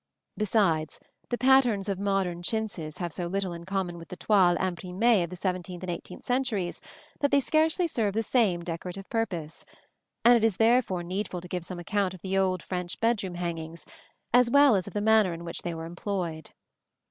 [0.35, 0.99] Besides,
[1.29, 5.29] the patterns of modern chintzes have so little in common with the toiles imprimées of
[5.29, 6.81] the seventeenth and eighteenth centuries
[7.19, 9.63] that they scarcely serve the same decorative purpose;
[10.25, 13.85] and it is therefore needful to give some account of the old French bedroom hangings,
[14.33, 16.49] as well as of the manner in which they were employed.